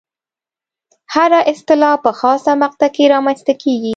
هره 1.13 1.39
اصطلاح 1.51 1.95
په 2.05 2.11
خاصه 2.19 2.51
مقطع 2.63 2.89
کې 2.95 3.11
رامنځته 3.13 3.53
کېږي. 3.63 3.89